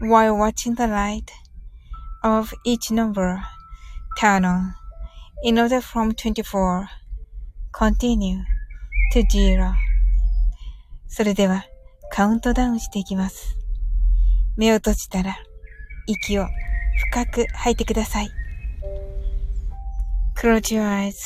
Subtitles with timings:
[0.00, 1.30] while watching the light
[2.22, 3.42] of each number
[4.18, 4.74] turn on
[5.42, 6.88] in order from 24
[7.72, 8.38] continue
[9.12, 9.74] to zero
[11.08, 11.64] それでは
[12.10, 13.56] カウントダウンしていきます。
[14.56, 15.36] 目を閉じたら
[16.06, 16.46] 息を
[17.10, 18.30] 深く吐いてください。
[20.36, 21.16] Close your eyes.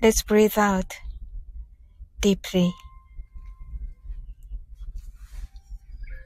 [0.00, 0.86] Let's breathe out
[2.20, 2.70] deeply.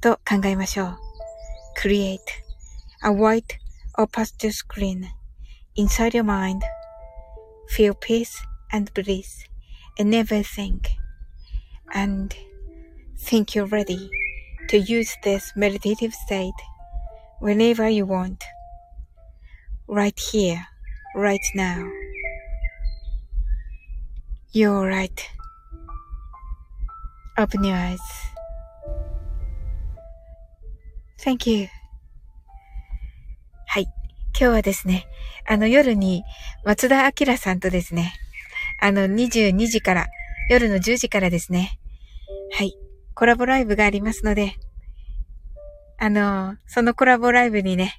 [0.00, 0.98] と考えましょう。
[1.80, 2.18] Create
[3.02, 3.58] a white
[3.98, 5.06] or pastel screen
[5.76, 6.62] inside your mind.
[7.68, 8.30] Feel peace
[8.72, 9.48] and bliss
[9.98, 10.80] in everything.
[11.94, 12.34] And
[13.18, 14.10] think you're ready
[14.68, 16.52] to use this meditative state
[17.40, 18.42] whenever you want.
[19.86, 20.66] Right here,
[21.14, 21.88] right now.
[24.52, 25.30] You're right.
[27.38, 28.00] Open your eyes.
[31.27, 31.67] Thank you.
[33.65, 33.83] はい。
[33.83, 33.91] 今
[34.31, 35.09] 日はですね、
[35.45, 36.23] あの夜に
[36.63, 38.13] 松田明さんとですね、
[38.79, 40.07] あの22時から、
[40.49, 41.79] 夜の10時からですね、
[42.53, 42.77] はい。
[43.13, 44.55] コラボライブがありますので、
[45.97, 47.95] あの、そのコラボライブにね、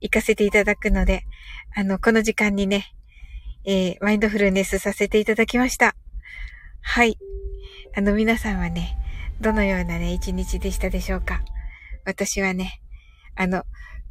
[0.00, 1.24] 行かせていただくので、
[1.76, 2.94] あの、この時間にね、
[3.66, 5.94] えー、マインドフルネスさせていただきました。
[6.80, 7.18] はい。
[7.94, 8.96] あの、皆さんはね、
[9.38, 11.42] どのようなね、一日でしたでしょうか
[12.04, 12.80] 私はね、
[13.36, 13.64] あの、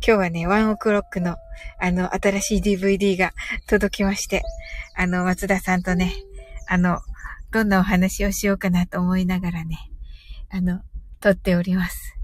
[0.06, 1.36] 今日はね、ワンオクロックの、
[1.80, 3.34] あの、新しい DVD が
[3.68, 4.44] 届きまして、
[4.96, 6.14] あの、松田さんとね、
[6.68, 7.00] あの、
[7.52, 9.78] どんなお話をしようかなと思いながらね、
[10.50, 10.82] あの、
[11.20, 12.18] 撮っております。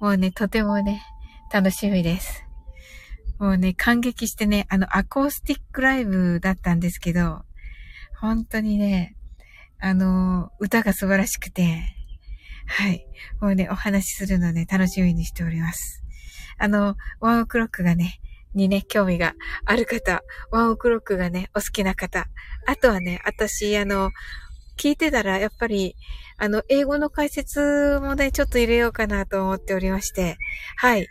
[0.00, 1.02] もうね、とてもね、
[1.52, 2.44] 楽しみです。
[3.38, 7.42] もうね、感激してね、あの、アコースティックライブだったんですけど、
[8.20, 9.16] 本当にね、
[9.78, 11.95] あの、歌が素晴らしくて、
[12.66, 13.06] はい。
[13.40, 16.02] もうね、お話しするのね、楽しみにしております。
[16.58, 18.20] あの、ワンオクロックがね、
[18.54, 19.34] にね、興味が
[19.64, 22.26] ある方、ワンオクロックがね、お好きな方、
[22.66, 24.10] あとはね、私、あの、
[24.78, 25.94] 聞いてたら、やっぱり、
[26.38, 30.36] あの、英語の解説もね、ちょっと入れようかなと思っておりまして、
[30.76, 31.06] はい。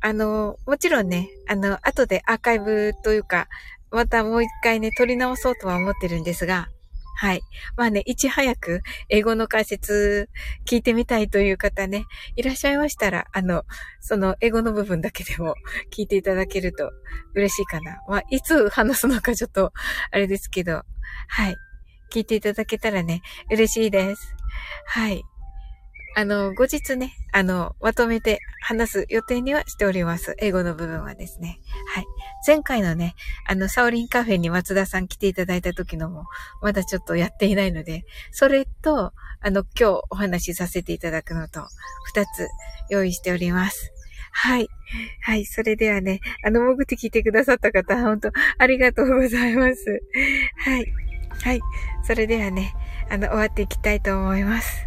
[0.00, 3.48] あの、もちろんね、あの、後でアーカイブというか、
[3.90, 6.68] またもう一回ね、撮り直そうとは思ってるんですが、
[7.16, 7.40] はい。
[7.76, 10.28] まあね、いち早く英語の解説
[10.66, 12.04] 聞いてみたいという方ね、
[12.36, 13.64] いらっしゃいましたら、あの、
[14.00, 15.54] その英語の部分だけでも
[15.90, 16.92] 聞いていただけると
[17.34, 18.02] 嬉しいかな。
[18.06, 19.72] まあ、いつ話すのかちょっと、
[20.10, 20.82] あれですけど、
[21.28, 21.56] はい。
[22.12, 24.34] 聞いていただけたらね、嬉しいです。
[24.86, 25.22] はい。
[26.18, 30.34] あの、後日ね、あの、まとめて話す予定にはしております。
[30.38, 31.58] 英語の部分はですね。
[31.94, 32.06] はい。
[32.46, 33.14] 前回のね、
[33.46, 36.26] あの、サオリンカフェに松田さん来ていただいた時のも、
[36.62, 41.66] まだちょっとやっていないので、それと、あの、今日お話しさせていただくのと、
[42.04, 42.48] 二つ
[42.88, 43.92] 用意しております。
[44.32, 44.68] はい。
[45.22, 45.44] はい。
[45.46, 50.02] それではね、あの、潜って聞いてくださった方、本当ありがとうございます。
[50.58, 50.92] はい。
[51.42, 51.60] はい。
[52.04, 52.74] それではね、
[53.10, 54.86] あの、終わっていきたいと思います。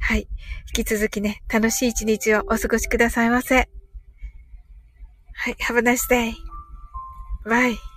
[0.00, 0.28] はい。
[0.76, 3.68] 引き続きね、楽しい一日をお過ごしくださいませ。
[5.32, 5.54] はい。
[5.54, 6.49] Have a nice day.
[7.44, 7.89] 喂。